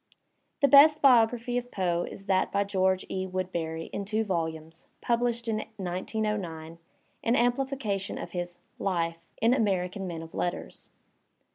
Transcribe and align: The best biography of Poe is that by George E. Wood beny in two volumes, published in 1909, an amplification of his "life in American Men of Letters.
The 0.61 0.67
best 0.67 0.99
biography 0.99 1.59
of 1.59 1.69
Poe 1.69 2.05
is 2.09 2.25
that 2.25 2.51
by 2.51 2.63
George 2.63 3.05
E. 3.07 3.27
Wood 3.27 3.51
beny 3.53 3.85
in 3.93 4.03
two 4.03 4.23
volumes, 4.23 4.87
published 4.99 5.47
in 5.47 5.57
1909, 5.77 6.79
an 7.23 7.35
amplification 7.35 8.17
of 8.17 8.31
his 8.31 8.57
"life 8.79 9.27
in 9.43 9.53
American 9.53 10.07
Men 10.07 10.23
of 10.23 10.33
Letters. 10.33 10.89